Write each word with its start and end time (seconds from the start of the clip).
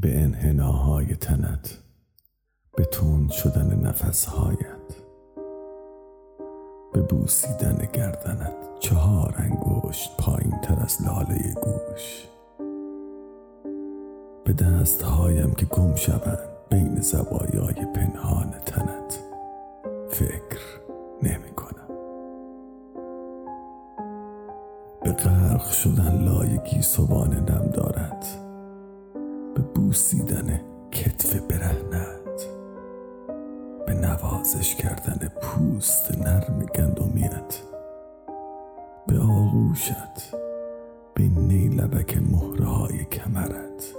به 0.00 0.20
انحناهای 0.20 1.06
تنت 1.16 1.78
به 2.76 2.84
تون 2.84 3.28
شدن 3.28 3.80
نفسهایت 3.80 4.94
به 6.92 7.00
بوسیدن 7.00 7.88
گردنت 7.92 8.56
چهار 8.80 9.34
انگشت 9.38 10.16
پایین 10.16 10.60
تر 10.62 10.82
از 10.82 11.02
لاله 11.02 11.54
گوش. 11.62 12.28
به 14.44 14.52
دستهایم 14.52 15.54
که 15.54 15.66
گم 15.66 15.94
شوند 15.94 16.38
بین 16.70 17.00
زوایای 17.00 17.86
پنهان 17.94 18.50
تنت 18.50 19.18
فکر 20.10 20.60
نمی 21.22 21.50
کنم. 21.56 21.88
به 25.04 25.12
غرق 25.12 25.70
شدن 25.70 26.24
لایگی 26.24 26.82
سبان 26.82 27.34
نم 27.34 27.70
دارد. 27.70 28.47
بوسیدن 29.88 30.60
کتف 30.90 31.36
برهنت 31.36 32.46
به 33.86 33.94
نوازش 33.94 34.74
کردن 34.74 35.28
پوست 35.42 36.18
نرم 36.18 36.66
گندمیت. 36.74 37.62
به 39.06 39.18
آغوشت 39.18 40.34
به 41.14 41.22
نیلبک 41.22 42.18
مهرهای 42.18 43.04
کمرت. 43.04 43.94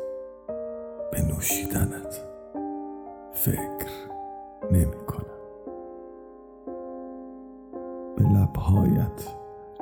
به 1.12 1.22
نوشیدنت 1.22 2.20
فکر 3.34 3.92
نمی 4.72 5.06
کنم 5.08 5.26
به 8.18 8.24
لبهایت 8.24 9.28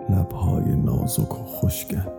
لبهای 0.10 0.76
نازک 0.76 1.42
و 1.42 1.46
خشکت 1.46 2.17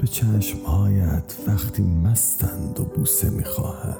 به 0.00 0.06
چشمهایت 0.06 1.34
وقتی 1.46 1.82
مستند 1.82 2.80
و 2.80 2.84
بوسه 2.84 3.30
می‌خواهند 3.30 3.96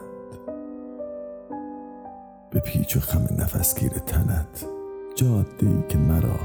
به 2.51 2.61
پیچ 2.61 2.97
و 2.97 3.01
خم 3.01 3.29
نفسگیر 3.39 3.91
تنت 3.91 4.67
جاده 5.15 5.67
ای 5.67 5.83
که 5.89 5.99
مرا 5.99 6.41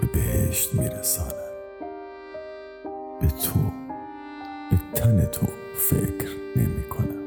به 0.00 0.06
بهشت 0.06 0.74
میرساند. 0.74 1.32
به 3.20 3.26
تو 3.26 3.60
به 4.70 4.78
تن 4.94 5.24
تو 5.24 5.46
فکر 5.76 6.28
نمی 6.56 6.82
کنم 6.82 7.26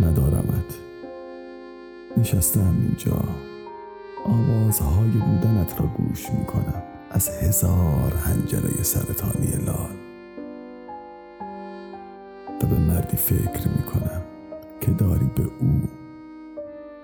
ندارمت. 0.00 0.78
نشستم 2.16 2.76
اینجا. 2.88 3.53
آوازهای 4.24 5.10
بودنت 5.10 5.80
را 5.80 5.86
گوش 5.86 6.30
می 6.30 6.44
کنم 6.44 6.82
از 7.10 7.28
هزار 7.28 8.12
هنجره 8.24 8.82
سرطانی 8.82 9.46
لال. 9.66 9.96
و 12.62 12.66
به 12.66 12.78
مردی 12.78 13.16
فکر 13.16 13.68
می 13.68 13.82
کنم 13.82 14.22
که 14.80 14.90
داری 14.90 15.30
به 15.36 15.42
او 15.60 15.82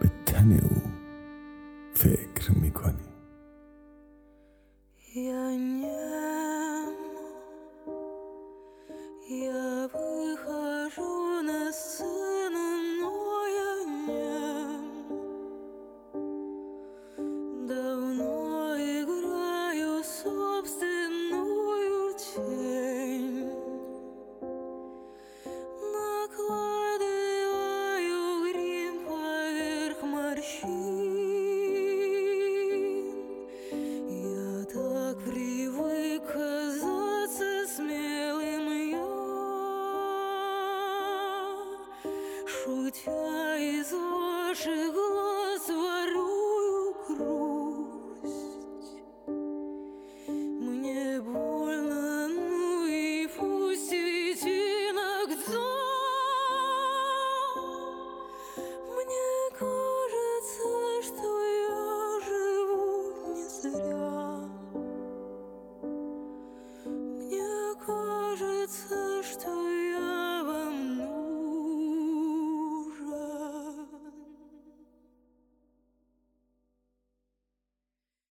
به 0.01 0.11
تن 0.27 0.53
او 0.53 0.83
فکر 1.95 2.53
می 2.61 2.71
کنی 2.71 3.09
Шутя 42.70 43.56
из 43.56 43.91
ваших 43.91 44.94
глаз 44.94 45.69
ворую 45.69 46.94
кровь. 47.04 47.50